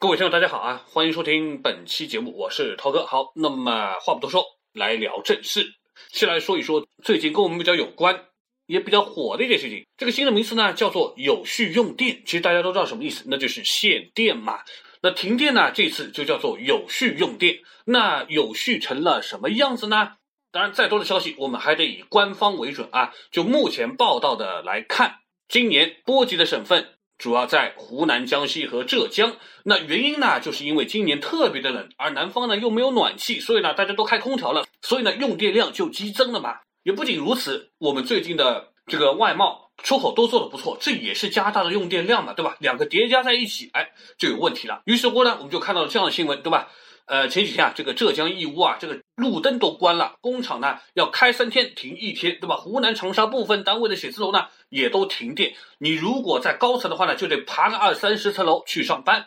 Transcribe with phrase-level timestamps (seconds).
[0.00, 0.82] 各位听众，大家好啊！
[0.90, 3.04] 欢迎收听本期节目，我是涛哥。
[3.04, 4.42] 好，那么话不多说，
[4.72, 5.74] 来聊正事。
[6.10, 8.24] 先来说一说最近跟我们比较有关、
[8.64, 9.84] 也比较火的一件事情。
[9.98, 12.22] 这个新的名词呢，叫做有序用电。
[12.24, 14.60] 其实大家都知道什么意思，那就是限电嘛。
[15.02, 17.58] 那停电呢，这次就叫做有序用电。
[17.84, 20.12] 那有序成了什么样子呢？
[20.50, 23.12] 当然，再多的消息，我们还得以官方为准啊。
[23.30, 26.94] 就目前报道的来看，今年波及的省份。
[27.20, 29.36] 主要在湖南、江西和浙江。
[29.64, 36.56] 那原因呢，就是因为今年特别的冷，而南方呢又没有暖气，所以呢大家都开空调了，所以呢用电量就激增了嘛。
[36.82, 42.56] 也不仅如此，我们最近的这个外贸出口都做得不错，这也是加大了用电量嘛，对吧？
[42.58, 44.80] 两个叠加在一起，哎，就有问题了。
[44.86, 46.70] 于是乎呢，我们就看到了这样的新闻，对吧？
[47.10, 52.54] 呃，前几天啊，这个浙江义乌啊，这个路灯都关了，工厂呢要开三天停一天，对吧？
[52.54, 59.26] 湖南长沙部分单位的写字楼呢也都停电，你如果在高层的话呢，就得爬个二三十层楼去上班。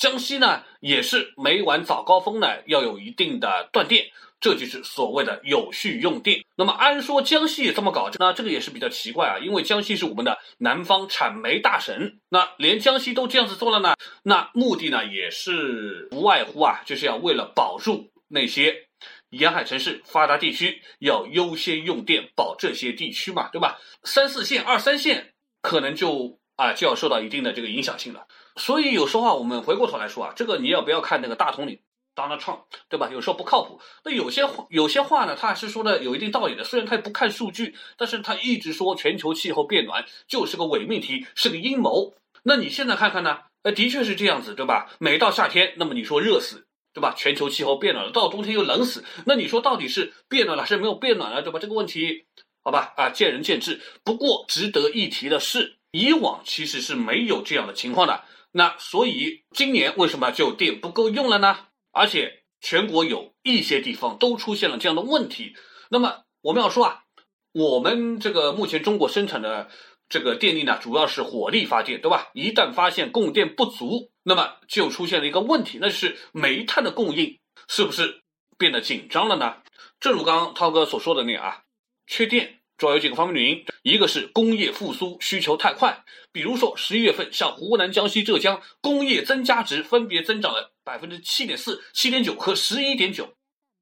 [0.00, 4.06] 江西呢也是每晚早高峰呢要有一定的断电。
[4.40, 6.42] 这就是所谓的有序用电。
[6.56, 18.86] 那么按说江西也这么搞，那这个也是比较奇怪啊，因为江西是我们的南方产煤大省，那连江西都这样子做了呢，那目的呢也是不外乎啊，就是要为了保住那些
[19.28, 23.78] 沿海城市、发达地区，要优先用电，保这些地区嘛，对吧？
[24.04, 28.26] 三四线、二三线可能就啊就要受到一定的这个影响性了。
[28.56, 31.78] 所以有时候啊，我们回过头来说啊，这个你要不要看那个大统领
[32.14, 33.08] ？Donald Trump，对吧？
[33.12, 33.80] 有时候不靠谱。
[34.04, 36.64] 那有些话，有些话呢，他还是说的有一定道理的。
[36.64, 42.14] 虽然他也不看数据，但是他一直说全球气候变暖就是个伪命题，是个阴谋。
[42.42, 43.38] 那你现在看看呢？
[43.62, 44.90] 呃，的确是这样子，对吧？
[44.98, 47.14] 每到夏天，那么你说热死，对吧？
[47.16, 49.04] 全球气候变暖了，到冬天又冷死。
[49.26, 51.58] 那你说到底是变暖了还是没有变暖了，对吧？
[51.58, 52.24] 这个问题，
[52.64, 53.80] 好吧，啊，见仁见智。
[54.02, 58.24] 不过值得一提的是，以往其实是没有这样的情况的。
[58.52, 61.68] 那所以今年为什么就电不够用了呢？
[61.92, 65.54] 而且全国有一些地方都出现了这样的问题。
[65.90, 67.04] 那么我们要说啊，
[67.52, 69.68] 我们这个目前中国生产的
[70.08, 72.30] 这个电力呢，主要是火力发电，对吧？
[72.34, 78.22] 一旦发现供电不足，那么就出现了一个问题，那就是煤炭的供应是不是
[78.58, 79.56] 变得紧张了呢？
[79.98, 81.62] 正如刚刚涛哥所说的那样啊，
[82.06, 82.56] 缺电。
[82.78, 93.32] 主要有几个方面原因，一个是工业复苏需求太快，比如说十一月份，像湖南、江西、浙江工业增加值分别增长了百分之七点四、七点九和十一点九，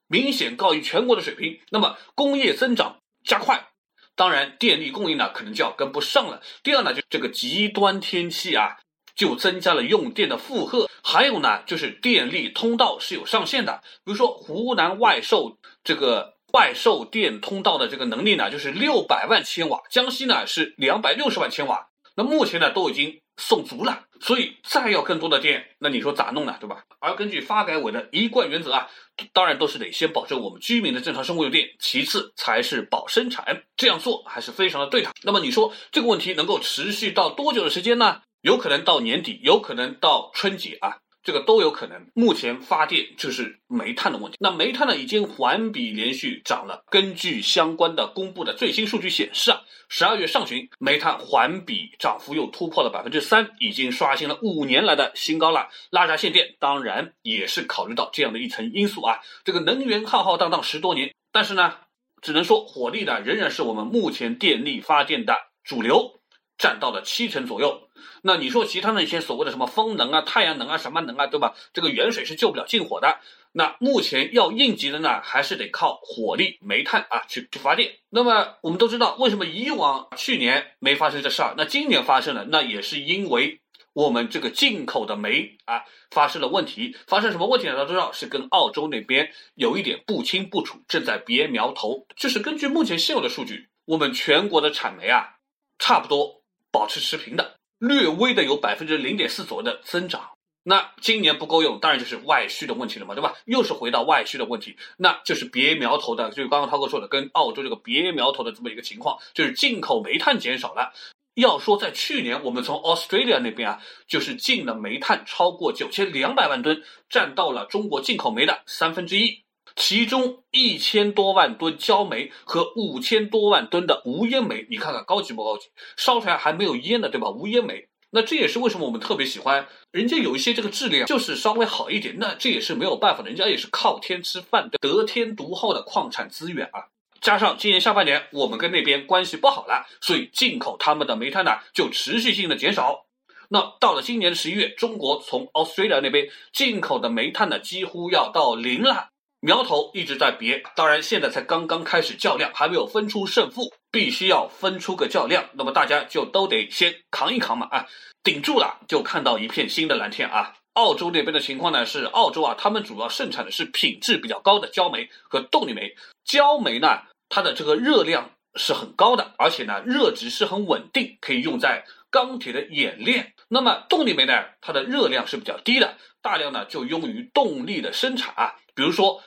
[0.07, 1.59] 明显高于全国的水平。
[1.71, 3.71] 那么工业增长加快，
[4.15, 6.41] 当然电力供应呢可能就要跟不上了。
[6.63, 8.77] 第二呢，就这个极端天气啊，
[9.17, 10.89] 就增加了用电的负荷。
[11.03, 16.38] 还有呢，就是电力通道是有上限的，比如说湖南外售这个。
[16.53, 26.85] 外售电通道的这个能力呢，就是六百万千瓦，江西呢是两百六十万千瓦，那目前呢都已经送足了，所以再要更多的电，那你说咋弄呢，对吧？
[27.01, 28.89] 而根据发改委的一贯原则啊，
[29.33, 35.11] 当然都是得先保证我们居民的正常生活用电，其次才是保生产，这样做还是非常的对的。
[35.23, 38.23] 那么你说这个问题能够持续到多久的时间呢？
[38.41, 40.99] 有可能到年底，有可能到春节啊。
[41.29, 42.07] 这个都有可能。
[42.15, 44.39] 目前发电就是煤炭的问题。
[44.41, 46.83] 那煤炭呢，已经环比连续涨了。
[46.91, 55.69] 根据相关的公布的最新数据显示啊，十二月上旬煤炭环比涨幅又突破了百分之三，已经刷新了五年来的新高了。
[55.91, 59.19] 拉闸限电当然也是考虑到这样的一层因素啊。
[59.45, 61.75] 这个能源浩浩荡荡十多年，但是呢，
[62.23, 66.15] 只能说火力呢仍然是我们目前电力发电的主流。
[66.57, 67.88] 占到了七成左右，
[68.23, 71.55] 那你说其他的一些所谓的什么风能啊、太阳能啊、什么能啊，对吧？
[71.73, 73.19] 这个远水是救不了近火的。
[73.53, 77.93] 那目前要应急的呢，还是得靠火力、煤炭啊去去发电。
[78.11, 83.61] 那么我们都知道，为什么以往去年没发生这事儿，那今年发生了，那也是因为
[83.95, 86.97] 我们这个进口的煤啊发生了问题。
[87.07, 87.73] 发生什么问题呢？
[87.73, 92.07] 大家都知道是跟澳洲那边有一点不清不楚，正在别苗头。
[92.17, 95.39] 就是根据目前现有的数据，我们全国的产煤啊，
[95.79, 96.39] 差不多。
[96.71, 100.31] 保持持平的，略微的有百分之零点四左右的增长。
[100.65, 103.35] 那今年不够用，当然就是外需的问题了嘛，对吧？
[103.47, 110.93] 又是回到外需的问题，那就是别苗头的，就是刚刚涛哥说的，跟澳洲这个别苗头的这么一个情况，就是进口煤炭减少了。
[111.35, 119.45] 要说在去年，我们从 Australia 那边啊，就是进了煤炭超过九千两百万吨，占到了中国进口煤的三分之一。
[119.79, 125.69] 其中一千多万吨焦煤和五千多万吨的无烟煤，你看看高级不高级？
[125.97, 127.31] 烧出来还没有烟的，对吧？
[127.31, 136.91] 无烟煤，那这也是为什么我们特别喜欢人家有一些这个质量就是稍微好一点，那这也是没有办法，人家也是靠天吃饭的，得天独厚的矿产资源啊。
[137.21, 143.07] 加上今年下半年我们跟那边关系不好了，所以进口他们的煤炭呢就持续性的减少。
[143.49, 149.11] 那到了今年的十一月，中国从 Australia 那边进口的煤炭呢，几乎要到零了。
[149.41, 155.49] 苗头一直在别，当然现在才刚刚开始较量，还没有分出胜负，必须要分出个较量。
[155.53, 157.87] 那么大家就都得先扛一扛嘛，啊，
[158.25, 160.55] 顶住了，就看到一片新的蓝天啊。
[160.73, 165.95] 澳洲那边的情况呢是，澳洲啊，他们主要盛产的是品质比较高的焦煤和动力煤。
[166.25, 173.35] 焦煤呢，它的这个热量是很高的，而且呢，热值是很稳定，可以用在钢铁的冶炼。
[173.51, 179.23] 那么动力煤呢，它的热量是比较低的，大量呢就用于动力的生产啊，比如说。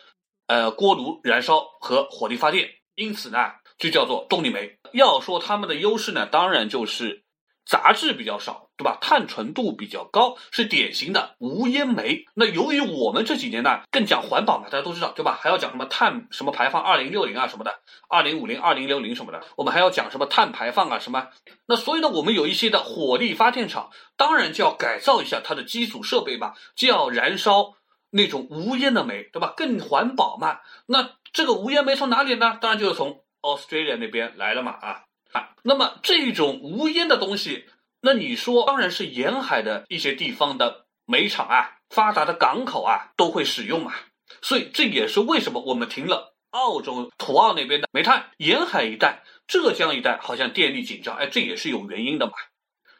[0.52, 3.38] 呃，锅炉燃烧和火力发电，因此呢，
[3.78, 4.78] 就叫做动力煤。
[4.92, 7.24] 要说它们的优势呢，当然就是
[7.66, 8.98] 杂质比较少，对吧？
[9.00, 12.26] 碳纯度比较高，是典型的无烟煤。
[12.36, 15.40] 那由于我们这几年呢更讲环保嘛，大家都知道，对吧？
[15.42, 17.74] 还要讲什么碳什么排放二零六零啊什么的，
[18.10, 21.30] 二零五零、二零六零什么的，我们还要讲什么碳排放啊什么。
[21.66, 27.78] 那所以呢，我们有一些的火力发电厂，当然就要改造一下它的基础设备吧，就要燃烧。
[28.12, 29.54] 那种无烟的煤，对吧？
[29.56, 30.60] 更环保嘛。
[30.86, 32.58] 那这个无烟煤从哪里呢？
[32.62, 34.72] 当然就是从 Australia 那边来了嘛。
[34.72, 37.66] 啊啊，那么这种无烟的东西，
[38.02, 43.94] 那你说当然是沿海的一些地方的煤厂啊，发达的港口啊都会使用嘛。
[44.42, 52.34] 所以这也是为什么我们停了澳洲土澳那边的煤炭，沿海一带、浙江一带好像电力紧张，哎，这也是有原因的嘛。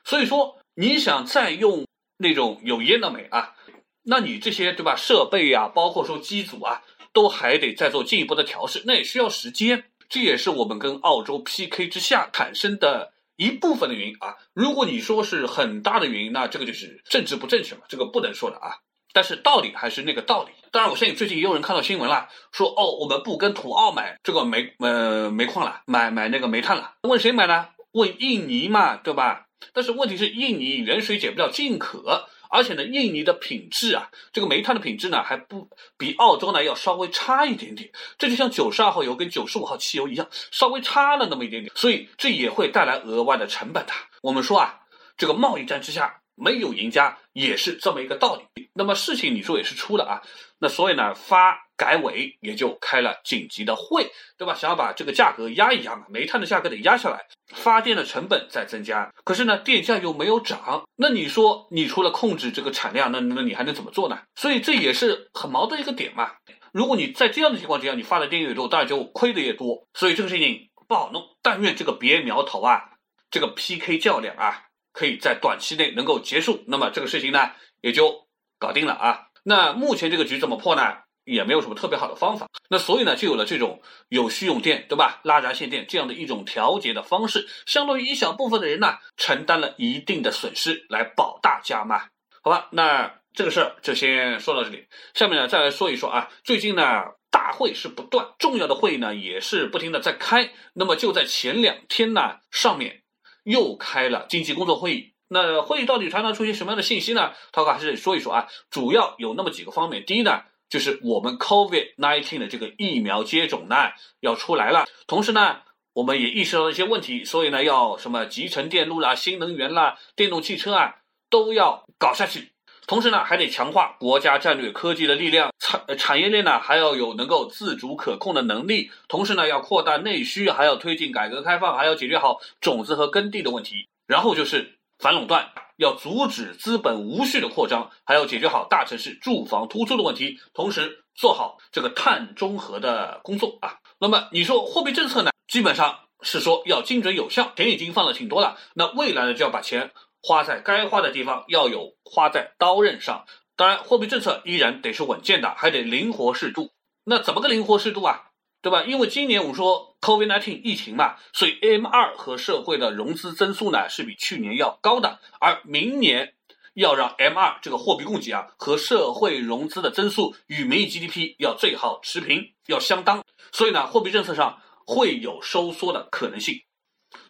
[0.06, 1.86] 所以说你想再用
[2.18, 3.56] 那种有烟的煤啊。
[4.04, 4.96] 那你这些对吧？
[4.96, 6.82] 设备呀，包括说机组啊，
[7.14, 9.86] 都还得再做进一步的调试，那也需要时间。
[10.10, 14.36] 这也是我们跟澳洲 PK 之下产生的一部分的原因啊。
[14.54, 18.80] 如果你说是很大的原因，那这个就是政治不正确嘛，这个不能说的啊。
[19.14, 20.52] 但是道理还是那个道理。
[20.72, 26.96] 当然，我相信最近也有人看到新闻了，说哦，我们不跟土澳买这个煤呃煤矿了，买买那个煤炭了。
[27.04, 27.68] 问谁买呢？
[27.92, 29.48] 问印尼嘛，对吧？
[29.74, 32.28] 但是问题是，印尼远水解不了近渴。
[32.52, 37.90] 而且呢，印尼的品质啊，这个煤炭的品质呢，还不比澳洲呢要稍微差一点点。
[38.20, 43.94] 这就像九十二号油跟九十五号汽油一样，稍微差了那么一点点，所以这也会带来额外的成本的。
[44.22, 44.82] 我们说啊，
[45.18, 48.61] 这个贸易战之下没有赢家，也是这么一个道理。
[48.74, 50.22] 那么事情你说也是出了啊，
[50.60, 51.60] 那所以呢发。
[51.78, 54.54] 改委也就开了紧急的会，对吧？
[54.54, 57.26] 想要把这个价格压一压嘛，煤炭的价格得压下来，
[57.56, 64.20] 发电的成本在增加，可是呢，电价又没有涨，那你说你除了控制这个产量，那那你还能怎么做呢？
[64.36, 66.34] 所以这也是很矛盾一个点嘛。
[66.72, 71.24] 如果你在这样的情况之下，你发的电越多，当然就亏的越多，所以这个事情不好弄。
[71.42, 72.92] 但愿这个别苗头啊，
[73.32, 77.50] 这个 PK 较量啊，可以在短期内能够结束，那么这个事情呢
[77.82, 78.28] 也就
[78.62, 79.28] 搞定了啊。
[79.44, 81.00] 那目前这个局怎么破呢？
[81.24, 83.80] 也没有什么特别好的方法，那所以呢，就有了这种
[84.10, 85.22] 有需用电，对吧？
[85.24, 92.06] 拉闸限电这样的一种调节的方式，相当于一小部分的人呢，承担了一定的损失来保大家嘛。
[92.42, 94.88] 好吧，那这个事儿就先说到这里。
[95.14, 100.52] 下面呢，再来说一说啊，最近呢，大会是不断，重要的会议呢也是不停的在开。
[100.74, 103.04] 那么就在前两天呢，上面
[103.44, 105.14] 又开了经济工作会议。
[105.32, 107.32] 那会议到底传达出些什么样的信息呢？
[107.52, 110.06] 涛哥还是得说一说啊，主要有那么几个方面。
[110.06, 110.42] 第一呢。
[110.72, 113.76] 就是我们 COVID nineteen 的这个疫苗接种呢
[114.22, 115.58] 要出来了，同时呢，
[115.92, 120.96] 我们也意识到一些问题，所以呢，要什么集成电路啦、新能源啦、电动汽车啊
[121.30, 122.54] 都要搞下去。
[122.88, 128.92] 同时呢，还得强化国家战略科技的力量，产产业链呢还要有能够自主可控的能力。
[129.10, 133.90] 同时呢，要扩大内需，还要推进改革开放，还要解决好种子和耕地的问题。
[134.08, 135.52] 然后就是反垄断。
[135.78, 143.80] 要阻止资本无序的扩张，还要解决好大城市住房突出的问题，同时做好这个碳中和的工作啊。
[144.00, 145.32] 那么你说货币政策呢？
[145.48, 148.58] 基本上是说要精准有效，钱已经放了挺多了。
[148.76, 149.92] 那未来呢，就要把钱
[150.22, 153.26] 花在该花的地方，要有花在刀刃上。
[153.56, 156.74] 当然，货币政策依然得是稳健的，还得灵活适度。
[157.06, 158.31] 那怎么个灵活适度啊？
[158.62, 158.84] 对吧？
[158.84, 166.36] 因为今年我们说 COVID-19 疫情嘛，所以 M 二和社会的融资增速呢是比去年要高的，而明年
[166.76, 176.62] 要让 M 二这个货币供给啊和社会融资的增速与名义 GDP 要最好持平，要相当，所以呢，货币政策上会有收缩的可能性。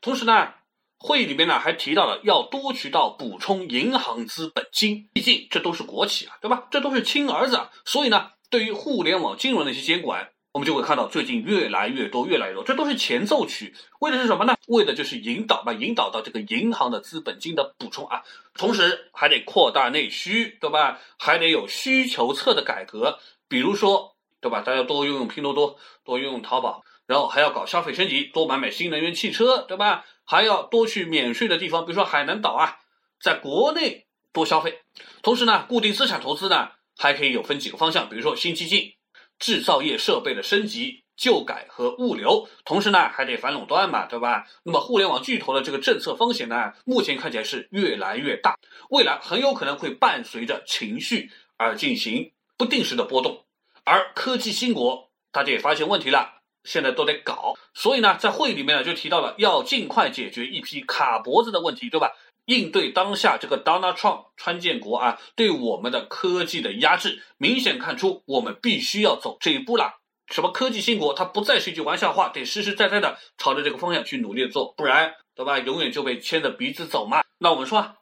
[0.02, 0.54] 同时呢，
[1.00, 6.68] 会议里面呢还提到了要多渠道补充银行资本金，毕竟这都是国企啊，对吧？
[6.70, 10.30] 这都是亲儿子啊，所以呢，对于互联网金融的一些监管。
[10.54, 14.56] 我们就会看到最近越来越多、越来越多，这都是前奏曲，为的是什么呢？
[14.68, 18.22] 为的就是引导吧，引导到这个银行的资本金的补充啊，
[18.54, 21.00] 同时还得扩大内需，对吧？
[21.18, 23.18] 还得有需求侧的改革，
[23.48, 24.62] 比如说，对吧？
[24.62, 30.04] 大家多用用拼多多，多用用淘宝，然后还要搞消费升级，多买买新能源汽车，对吧？
[30.26, 32.80] 还要多去免税的地方，比如说海南岛啊，
[33.22, 34.82] 在国内多消费。
[35.22, 38.94] 同时呢，固定资产投资呢还可以有分几个方向，比如说新基金、
[39.42, 42.48] 制造业设备的升级、旧改和物流。
[42.64, 44.46] 同时呢，还得反垄断嘛，对吧？
[44.64, 48.56] 那么互联网巨头的这个政策风险呢，目前看起来是越来越大，
[48.92, 53.44] 未来很有可能会伴随着情绪而进行不定时的波动。
[53.84, 56.38] 而科技兴国，大家也发现问题了。
[56.64, 62.12] 现在都得搞，所以呢，在会议里面呢就提到了要尽快解决一批卡脖子的问题，对吧？
[62.52, 70.00] 应对当下这个 Donald Trump 川建国啊对我们的科技的压制，明显看出我们必须要走这一步了。
[70.28, 75.60] 什么科技兴国，它不再是一句玩笑话，得实实在在的朝着这个方向去努力做，不然，对吧？
[75.60, 77.24] 永远就被牵着鼻子走嘛。
[77.40, 77.96] 那我们说啊。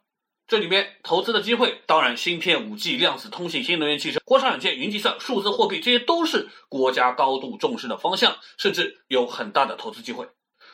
[0.48, 10.26] 这里面投资的机会，当然，芯片、五 G、量子通信、新能源汽车、国产软件、云计算、数字货币，这些都是国家高度重视的方向，甚至有很大的投资机会。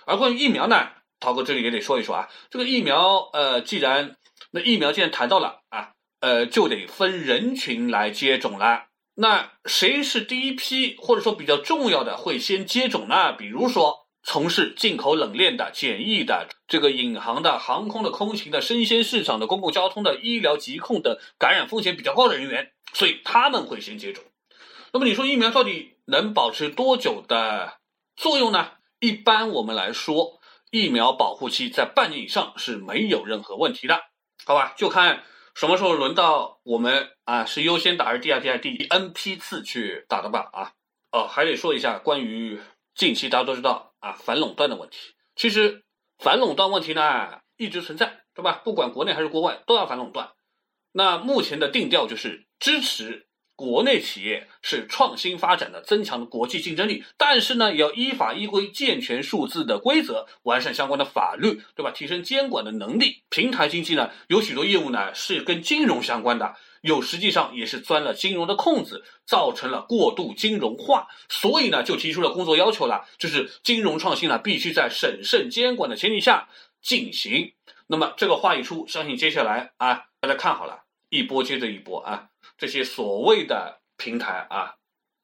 [0.06, 4.16] 而关于疫苗呢，涛哥这里也得说一说啊，这个疫苗，呃，既然
[4.50, 8.87] 那疫苗既然谈到了啊，呃，就得分人群来接种了。
[9.14, 13.32] 那谁是第一批，或者说比较重要的会先接种呢？
[13.32, 14.06] 比如说。
[14.28, 24.25] 从事进口冷链的、检疫的、这个引航的、航空的、空勤的、生鲜市场的、公共交通的、医疗疾控的、感染风险比较高的人员，所以他们会先接种。
[24.92, 27.75] 那么你说疫苗到底能保持多久的
[28.16, 28.70] 作用呢？
[28.99, 34.00] 一般我们来说，疫苗保护期在半年以上是没有任何问题的，
[34.44, 34.75] 好吧？
[34.76, 35.23] 就看
[35.54, 40.50] 什么时候轮到我们啊，是优先打还是第二、第二、第 N 批次去打的吧？
[40.52, 40.73] 啊，
[41.12, 42.61] 哦，还得说一下关于
[42.94, 43.94] 近期大家都知道。
[43.99, 44.99] 啊，反垄断的问题，
[45.35, 45.82] 其实
[46.18, 48.61] 反垄断问题呢一直存在，对吧？
[48.62, 50.30] 不管国内还是国外，都要反垄断。
[50.92, 53.25] 那目前的定调就是支持
[53.56, 61.90] 国内企业是创新发展的，增强国际竞争力，但是呢，也要依法依规、健全数字的规则，完善相关的法律，对吧？
[61.90, 63.22] 提升监管的能力。
[63.30, 66.54] 平台经济呢，有许多业务呢是跟金融相关的。
[66.82, 76.48] 有实际上也是钻了金融的空子，造成了过度金融化，所以呢就提出了工作要求了，就是金融创新呢必须在审慎监管的前提下
[76.80, 77.54] 进行。
[77.88, 84.75] 那么这个话一出，相信接下来啊大家看好了，一波接着一波啊，这些所谓的平台啊，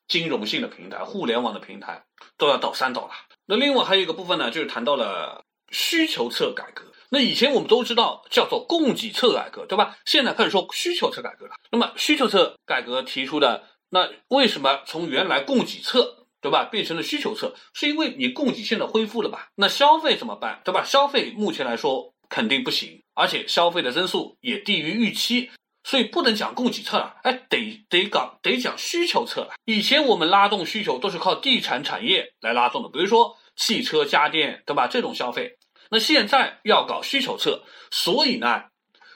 [0.09, 2.05] 金融性的平台、互联网的平台
[2.37, 3.13] 都要倒三倒了。
[3.47, 6.85] 那另外还有一个部分呢，就是谈到了需求侧改革。
[7.11, 9.99] 那以前我们都知道叫做供给侧改革，对吧？
[10.07, 11.55] 现在开始说需求侧改革了。
[11.71, 17.55] 那么需求侧改革提出的，那为什么从原来供给侧，对吧，变成了需求侧？
[17.75, 19.49] 是因为你供给现在恢复了吧？
[19.57, 20.83] 那消费怎么办，对吧？
[20.85, 25.51] 消费目前来说肯定不行，而且消费的增速也低于预期，
[25.85, 29.55] 所以不能讲供给侧了，哎，得得讲得讲需求侧了。
[29.65, 34.87] 以前我们拉动需求都是靠地产产业来拉动的，比如说汽车、家电，对吧？
[34.87, 35.59] 这种消费。
[35.91, 38.65] 那现在要搞需求侧，所以呢，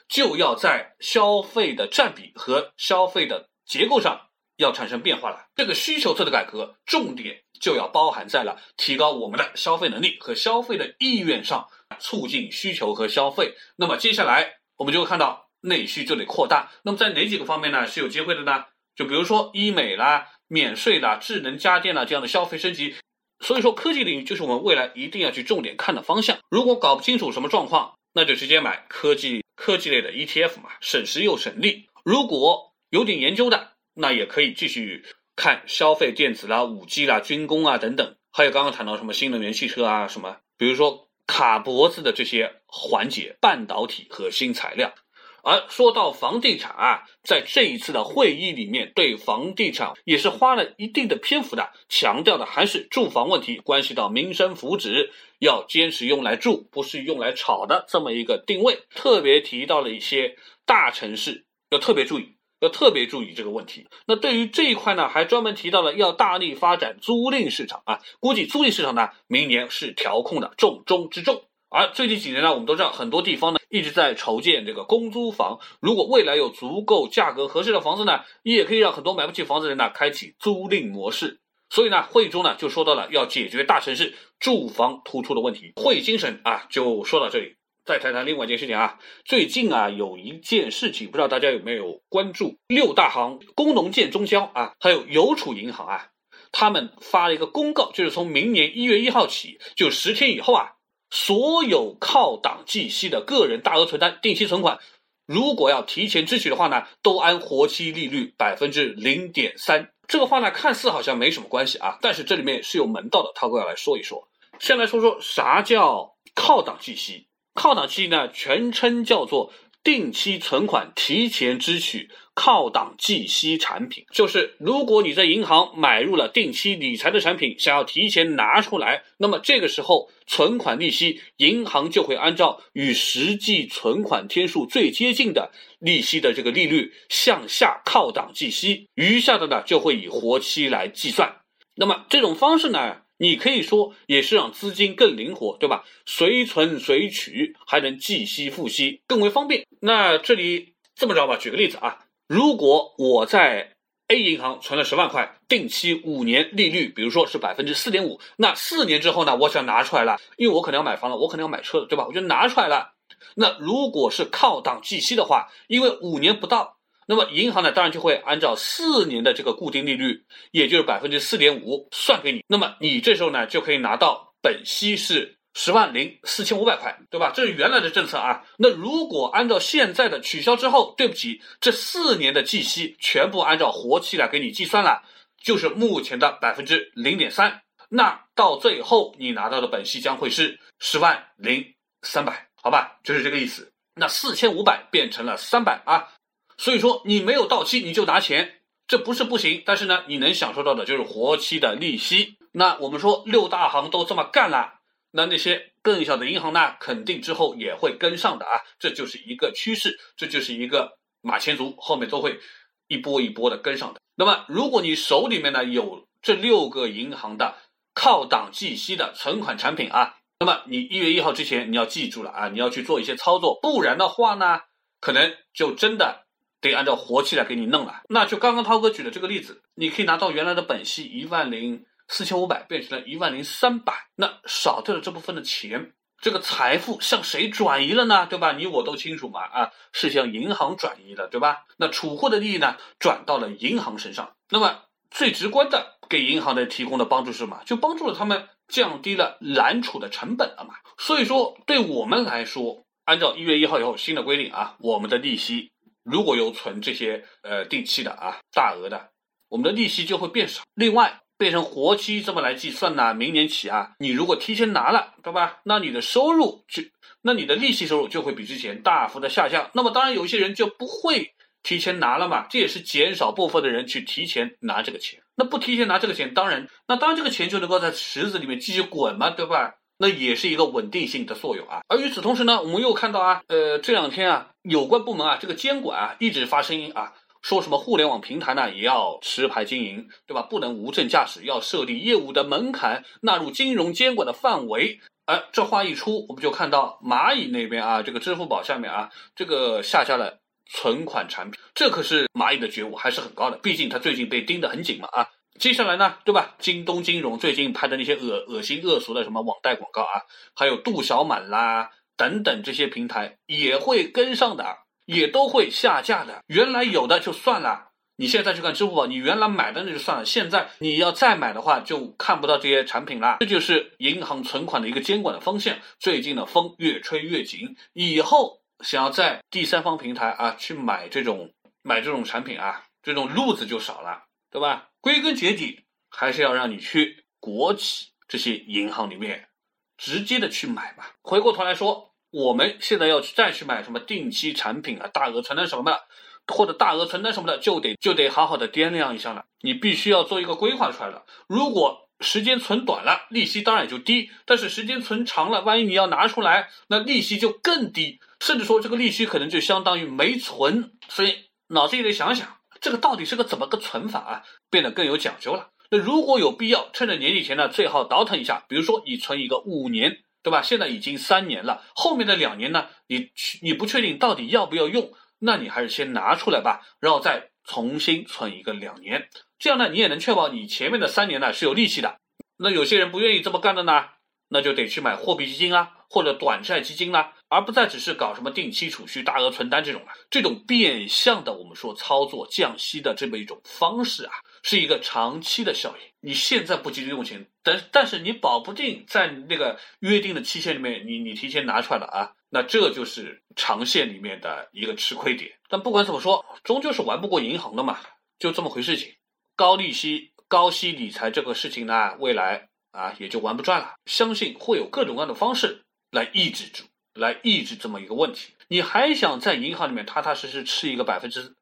[0.07, 5.47] 就要在消费的占比和消费的结构上要产生变化了。
[5.55, 11.67] 这个需求侧的改革，重点就要包含在了提高我们的消费能力和消费的意愿上，
[11.99, 13.55] 促进需求和消费。
[13.77, 16.71] 那么接下来我们就会看到内需就得扩大。
[16.83, 18.65] 那么在哪几个方面呢是有机会的呢？
[18.95, 22.95] 就比如说医美啦、免税啦、智能家电啦这样的消费升级。
[23.39, 26.39] 所以说，科技领域就是我们未来一定要去重点看的方向。
[26.49, 31.87] 如果搞不清楚什么状况，那就直接买科技科技类的 ETF 嘛，省时又省力。
[32.03, 35.05] 如果有点研究的，那也可以继续
[35.35, 44.95] 看消费电子啦、五 G 啦、军工啊等等，还有刚刚谈到什么新能源汽车啊什么，比如说卡脖子的这些环节，半导体和新材料。
[45.43, 58.79] 而说到房地产啊，在这一次的会议里面，对房地产也是花了一定的篇幅的，强调的还是住房问题，关系到民生福祉，要坚持用来住，不是用来炒的这么一个定位。
[58.93, 63.87] 特别提到了一些大城市要特别注意，要特别注意这个问题。
[64.05, 71.43] 那对于这一块呢，还专门提到了要大力发展租赁市场啊，估计租赁市场呢，明年是调控的重中之重。
[71.69, 75.59] 而最近几年呢，我们都知道很多地方呢一直在筹建这个公租房。
[75.81, 81.41] 如果未来有足够价格合适的房子呢，也可以让很多买不起房子的人呢开启租赁模式。
[81.69, 85.73] 所以呢，会议中呢就说到了要解决大城市住房突出的问题。
[85.75, 87.55] 会精神啊，就说到这里。
[87.83, 92.55] 再谈谈另外一件事情啊，最近啊有一件事情，不知道大家有没有关注？
[92.69, 96.07] 六大行、工农建中交啊，还有邮储银行啊，
[96.53, 100.76] 他们发了一个公告，就是从明年一月一号起，就十天以后啊。
[101.09, 104.79] 所有靠档计息的个人大额存单、定期存款，
[105.25, 109.91] 如果要提前支取的话呢，都按活期利率百分之零点三。
[110.07, 113.31] 这个话呢，看似好像没什么关系啊，但是这里面是有门道的。
[113.35, 114.27] 涛哥要来说一说，
[114.59, 117.27] 先来说说啥叫靠档计息。
[117.53, 119.51] 靠档计息呢，全称叫做
[119.87, 141.33] 定期存款提前支取靠档计息产品，就是如果你在银行买入了定期理财的产品，想要提前拿出来，那么这个时候存款利息，银行就会按照与实际存款天数最接近的利息的这个利率向下靠档计息，余下的呢就会以活期来计算。
[141.75, 142.97] 那么这种方式呢？
[143.17, 145.83] 你可以说也是让资金更灵活，对吧？
[146.05, 149.65] 随存随取，还能计息付息，更为方便。
[149.81, 153.73] 那这里这么着吧，举个例子啊，如果我在
[154.07, 162.05] A 银行存了十万块，定期五年利率，比如说是百分之四点五，那四年之后呢，我想拿出来了，因为我可能要买房了，我可能要买车了，对吧？
[162.07, 162.93] 我就拿出来了。
[163.35, 166.76] 那如果是靠档计息的话，因为五年不到。
[167.09, 172.43] 那么银行呢，当然就会按照四年的这个固定利率，也就是百分之四点五算给你。
[172.47, 177.31] 那么你这时候呢，就可以拿到本息是十万零四千五百块，对吧？
[177.33, 178.43] 这是原来的政策啊。
[178.57, 185.01] 那如果按照现在的取消之后，对不起，这四年的计息全部按照活期来给你计算了，
[185.41, 187.61] 就是目前的百分之零点三。
[187.89, 192.99] 那到最后你拿到的本息将会是十万零三百，好吧？
[193.01, 193.71] 就是这个意思。
[193.95, 196.09] 那四千五百变成了三百啊。
[196.57, 202.37] 所以说你没有到期你就拿钱，这不是不行，但是呢，你能享受到的就是活期的利息。
[202.53, 204.79] 那我们说六大行都这么干了，
[205.11, 212.39] 那那些更小的银行呢，肯定之后也会跟上的啊，这就是一个趋势，这就是一个马前卒，后面都会
[212.87, 213.99] 一波一波的跟上的。
[214.15, 217.55] 那么如果你手里面呢有这六个银行的
[217.93, 224.61] 靠档计息的存款产品啊，那么你一月一号之前你要记住了啊，你要去做一些操作，不然的话呢，
[224.99, 226.26] 可能就真的。
[226.61, 238.25] 得按照活期来给你弄了，那就刚刚涛哥举的这个例子，你可以拿到原来的本息一万零四千五百，变成了一万零三百，那少掉了这部分的钱，这个财富向谁转移了呢？
[238.25, 238.53] 对吧？
[238.53, 241.65] 你我都清楚嘛，啊，是向银行转移的，对吧？
[241.77, 247.61] 那储户的利益呢，转到了银行身上，那么最直观的给银行的提供的帮助是什么？
[247.65, 250.73] 就帮助了他们降低了揽储的成本了嘛。
[250.97, 255.71] 所以说，对我们来说，按照一月一号以后新的规定啊，我们的利息。
[256.09, 259.09] 如果有存这些呃定期的啊大额的，
[259.49, 260.63] 我们的利息就会变少。
[260.73, 265.59] 另外变成活期这么来计算呢，明年起啊，你如果提前拿了，对吧？
[265.65, 266.81] 那你的收入就
[267.21, 269.69] 那你的利息收入就会比之前大幅的下降。
[269.73, 275.21] 那么当然有一些人就不会提前拿了嘛，这也是减少部分的人去提前拿这个钱。
[275.35, 279.75] 那不提前拿这个钱，当然那当然这个钱就能够在池子里面继续滚嘛，对吧？
[279.97, 281.81] 那也是一个稳定性的作用啊。
[281.87, 290.41] 而与此同时呢，我们又看到啊，呃，这两天啊，有关部门啊，这个监管啊，一直发声音啊，说什么互联网平台呢也要持牌经营，对吧？
[290.41, 294.99] 不能无证驾驶，要设立业务的门槛，纳入金融监管的范围。
[295.25, 305.27] 而这话一出，我们就看到蚂蚁那边啊，这个支付宝下面啊，这个下架了存款产品，这可是蚂蚁的觉悟还是很高的，毕竟它最近被盯得很紧嘛啊。
[305.59, 306.55] 接下来呢，对吧？
[306.59, 310.21] 京东金融最近拍的那些恶恶心恶俗的什么网贷广告啊，
[310.55, 316.43] 还有度小满啦等等这些平台也会跟上的，也都会下架的。
[316.47, 323.37] 原来有的就算了，你现在去看支付宝，你原来买的那就算了，现在你要再买的话，就看不到这些产品了。
[323.39, 325.75] 这就是银行存款的一个监管的风向。
[325.99, 334.89] 最近的风越吹越紧，以后想要在第三方平台啊去买这种买这种产品啊，这种路子就少了，对吧？
[335.01, 339.49] 归根结底，还是要让你去国企这些银行里面
[339.97, 341.15] 直接的去买吧。
[341.21, 346.03] 回过头来说，我们现在要去再去买什么定期产品啊、大额存单什么的，
[346.47, 349.45] 或者大额存单什么的，就得就得好好的掂量一下了。
[349.61, 351.25] 你必须要做一个规划出来了。
[351.47, 360.93] 如果时间存短了，利息当然也就低；但是时间存长了，万一你要拿出来，那利息就更低，甚至说这个利息可能就相当于没存。
[361.07, 362.56] 所以脑子里得想想。
[362.81, 364.43] 这个到底是个怎么个存法啊？
[364.69, 365.69] 变得更有讲究了。
[365.89, 368.65] 那如果有必要，趁着年底前呢，最好倒腾一下。
[368.67, 370.61] 比如说你存一个五年，对吧？
[370.61, 379.29] 现在已经三年了，后面的两年呢，你去你不确定到底要不要用，那你还是先拿出来吧，然后再重新存一个两年。
[379.57, 382.17] 这样呢，你也能确保你前面的三年呢是有利息的。
[382.57, 384.05] 那有些人不愿意这么干的呢，
[384.49, 385.93] 那就得去买货币基金啊。
[386.09, 390.07] 或者短债基金啦，而不再只是搞什么定期储蓄、大额存单这种了。
[390.29, 394.33] 这种变相的我们说操作降息的这么一种方式啊，
[394.63, 396.03] 是一个长期的效应。
[396.19, 405.51] 你现在不急着用钱，但但是你保不定在那个约定的期限里面，你你提前拿出来了啊，那这就是长线里面的一个吃亏点。
[405.69, 407.99] 但不管怎么说，终究是玩不过银行的嘛，
[408.37, 409.13] 就这么回事情。
[409.55, 413.95] 高利息、高息理财这个事情呢，未来啊也就玩不转了。
[414.05, 415.83] 相信会有各种各样的方式。
[416.09, 416.85] 来抑制住，
[417.17, 418.53] 来抑制这么一个问题。
[418.67, 421.53] 你还想在银行里面踏踏实实吃一个百分之，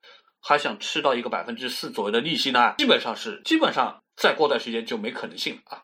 [0.41, 2.75] 还想吃到一个百分之四左右的利息呢？
[2.77, 5.83] 基本上是，基本上再过段时间就没可能性了啊。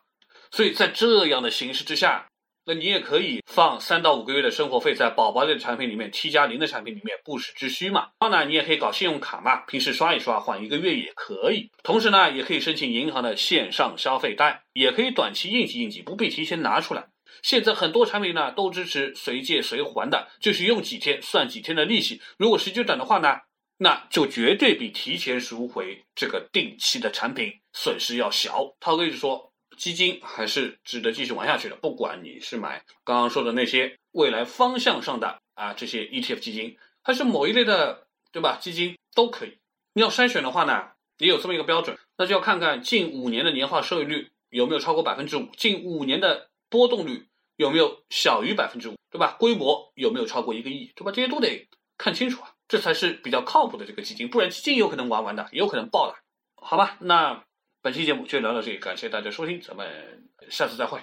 [0.50, 2.26] 所以在这样的形势之下。
[2.64, 8.10] 那你也可以放三到五个月的生活费在宝宝类的产品里面，T 加零的产品里面，不时之需嘛。
[8.20, 11.72] 当然，你也可以搞信用卡嘛，平时刷一刷，缓一个月也可以。
[11.82, 17.08] 同时呢，也可以申请银行的线上消费贷，也可以短期应急应急，不必提前拿出来。
[17.42, 22.22] 现在很多产品呢都支持随借随还的，就是用几天算几天的利息。
[22.38, 23.40] 如果时间短的话呢，
[23.78, 28.74] 那就绝对比提前赎回这个定期的产品损失要小。
[28.80, 29.50] 涛哥一直说。
[29.78, 38.58] 基金还是值得继续玩下去的，不管你是买刚刚说的那些未来方向上的啊这些 ETF 基金，还是某一类的，对吧？
[38.60, 39.56] 基金都可以。
[39.94, 47.26] 你要筛选的话呢，也有这么一个标准，那就要看看近五年的年化收益率有没有超过百分之五，近五年的波动率
[47.62, 49.36] 有没有小于百分之五，对吧？
[49.38, 51.12] 规模有没有超过一个亿，对吧？
[51.12, 56.16] 这些都得看清楚啊，这才是比较靠谱的这个基金，不然基金有可能玩完的，也有可能爆的，
[56.56, 56.98] 好吧？
[57.00, 57.44] 那。
[57.84, 61.00] 本期节目就聊到这里，感谢大家收听，咱们下次再会。